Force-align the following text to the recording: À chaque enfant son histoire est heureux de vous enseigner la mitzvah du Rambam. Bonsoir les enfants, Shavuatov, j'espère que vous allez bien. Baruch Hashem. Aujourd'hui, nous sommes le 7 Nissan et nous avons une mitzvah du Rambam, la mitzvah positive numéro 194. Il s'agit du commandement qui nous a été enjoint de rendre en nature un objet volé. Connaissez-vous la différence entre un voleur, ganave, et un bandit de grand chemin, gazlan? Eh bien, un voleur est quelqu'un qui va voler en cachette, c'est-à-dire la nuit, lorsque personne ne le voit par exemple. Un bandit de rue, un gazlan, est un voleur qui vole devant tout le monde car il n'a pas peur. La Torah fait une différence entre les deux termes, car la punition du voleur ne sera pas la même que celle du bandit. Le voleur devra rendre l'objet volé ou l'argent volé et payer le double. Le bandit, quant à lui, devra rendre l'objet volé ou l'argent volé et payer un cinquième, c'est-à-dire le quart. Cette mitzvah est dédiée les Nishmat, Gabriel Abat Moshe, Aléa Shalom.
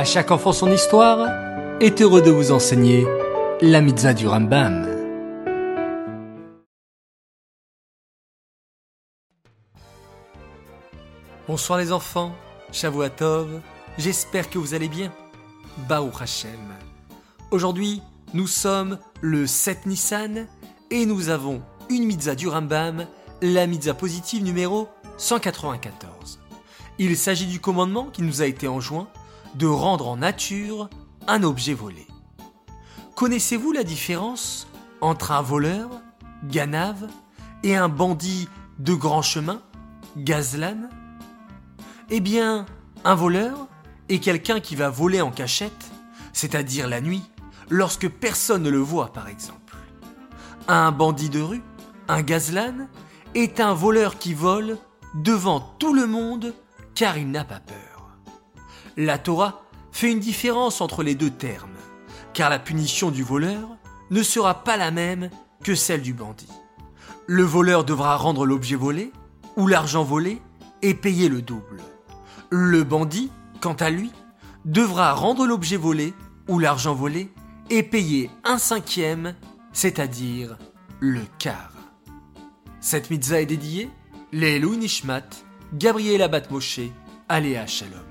À 0.00 0.04
chaque 0.06 0.30
enfant 0.30 0.54
son 0.54 0.72
histoire 0.72 1.28
est 1.78 2.00
heureux 2.00 2.22
de 2.22 2.30
vous 2.30 2.52
enseigner 2.52 3.06
la 3.60 3.82
mitzvah 3.82 4.14
du 4.14 4.26
Rambam. 4.26 4.88
Bonsoir 11.46 11.78
les 11.78 11.92
enfants, 11.92 12.32
Shavuatov, 12.72 13.60
j'espère 13.98 14.48
que 14.48 14.56
vous 14.56 14.72
allez 14.72 14.88
bien. 14.88 15.12
Baruch 15.86 16.22
Hashem. 16.22 16.72
Aujourd'hui, 17.50 18.00
nous 18.32 18.46
sommes 18.46 18.98
le 19.20 19.46
7 19.46 19.84
Nissan 19.84 20.46
et 20.90 21.04
nous 21.04 21.28
avons 21.28 21.60
une 21.90 22.06
mitzvah 22.06 22.36
du 22.36 22.48
Rambam, 22.48 23.06
la 23.42 23.66
mitzvah 23.66 23.92
positive 23.92 24.42
numéro 24.42 24.88
194. 25.18 26.40
Il 26.98 27.18
s'agit 27.18 27.46
du 27.46 27.60
commandement 27.60 28.06
qui 28.06 28.22
nous 28.22 28.40
a 28.40 28.46
été 28.46 28.66
enjoint 28.66 29.06
de 29.54 29.66
rendre 29.66 30.08
en 30.08 30.16
nature 30.18 30.88
un 31.26 31.42
objet 31.42 31.74
volé. 31.74 32.06
Connaissez-vous 33.14 33.72
la 33.72 33.84
différence 33.84 34.66
entre 35.00 35.32
un 35.32 35.42
voleur, 35.42 35.90
ganave, 36.44 37.08
et 37.62 37.76
un 37.76 37.88
bandit 37.88 38.48
de 38.78 38.94
grand 38.94 39.22
chemin, 39.22 39.60
gazlan? 40.16 40.88
Eh 42.08 42.20
bien, 42.20 42.66
un 43.04 43.14
voleur 43.14 43.68
est 44.08 44.18
quelqu'un 44.18 44.60
qui 44.60 44.76
va 44.76 44.88
voler 44.88 45.20
en 45.20 45.30
cachette, 45.30 45.90
c'est-à-dire 46.32 46.88
la 46.88 47.00
nuit, 47.00 47.22
lorsque 47.68 48.08
personne 48.08 48.62
ne 48.62 48.70
le 48.70 48.78
voit 48.78 49.12
par 49.12 49.28
exemple. 49.28 49.76
Un 50.68 50.92
bandit 50.92 51.30
de 51.30 51.40
rue, 51.40 51.62
un 52.08 52.22
gazlan, 52.22 52.88
est 53.34 53.60
un 53.60 53.74
voleur 53.74 54.18
qui 54.18 54.34
vole 54.34 54.78
devant 55.14 55.60
tout 55.78 55.94
le 55.94 56.06
monde 56.06 56.54
car 56.94 57.18
il 57.18 57.30
n'a 57.30 57.44
pas 57.44 57.60
peur. 57.60 57.99
La 58.96 59.18
Torah 59.18 59.62
fait 59.92 60.10
une 60.10 60.20
différence 60.20 60.80
entre 60.80 61.02
les 61.02 61.14
deux 61.14 61.30
termes, 61.30 61.76
car 62.32 62.50
la 62.50 62.58
punition 62.58 63.10
du 63.10 63.22
voleur 63.22 63.68
ne 64.10 64.22
sera 64.22 64.64
pas 64.64 64.76
la 64.76 64.90
même 64.90 65.30
que 65.62 65.74
celle 65.74 66.02
du 66.02 66.12
bandit. 66.12 66.48
Le 67.26 67.42
voleur 67.42 67.84
devra 67.84 68.16
rendre 68.16 68.46
l'objet 68.46 68.76
volé 68.76 69.12
ou 69.56 69.66
l'argent 69.66 70.02
volé 70.02 70.40
et 70.82 70.94
payer 70.94 71.28
le 71.28 71.42
double. 71.42 71.82
Le 72.50 72.82
bandit, 72.82 73.30
quant 73.60 73.74
à 73.74 73.90
lui, 73.90 74.10
devra 74.64 75.12
rendre 75.12 75.46
l'objet 75.46 75.76
volé 75.76 76.14
ou 76.48 76.58
l'argent 76.58 76.94
volé 76.94 77.32
et 77.68 77.82
payer 77.82 78.30
un 78.44 78.58
cinquième, 78.58 79.34
c'est-à-dire 79.72 80.58
le 80.98 81.22
quart. 81.38 81.72
Cette 82.80 83.10
mitzvah 83.10 83.42
est 83.42 83.46
dédiée 83.46 83.90
les 84.32 84.60
Nishmat, 84.60 85.28
Gabriel 85.74 86.22
Abat 86.22 86.50
Moshe, 86.50 86.80
Aléa 87.28 87.66
Shalom. 87.66 88.09